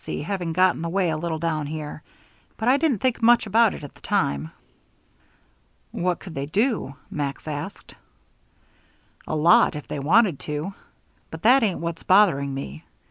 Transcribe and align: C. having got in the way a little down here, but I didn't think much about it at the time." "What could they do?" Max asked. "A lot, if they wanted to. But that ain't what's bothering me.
C. 0.03 0.23
having 0.23 0.51
got 0.53 0.73
in 0.73 0.81
the 0.81 0.89
way 0.89 1.11
a 1.11 1.17
little 1.17 1.37
down 1.37 1.67
here, 1.67 2.01
but 2.57 2.67
I 2.67 2.77
didn't 2.77 3.01
think 3.01 3.21
much 3.21 3.45
about 3.45 3.75
it 3.75 3.83
at 3.83 3.93
the 3.93 4.01
time." 4.01 4.49
"What 5.91 6.19
could 6.19 6.33
they 6.33 6.47
do?" 6.47 6.95
Max 7.11 7.47
asked. 7.47 7.93
"A 9.27 9.35
lot, 9.35 9.75
if 9.75 9.87
they 9.87 9.99
wanted 9.99 10.39
to. 10.39 10.73
But 11.29 11.43
that 11.43 11.61
ain't 11.61 11.81
what's 11.81 12.01
bothering 12.01 12.51
me. 12.51 12.83